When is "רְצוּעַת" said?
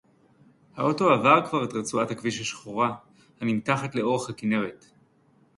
1.73-2.11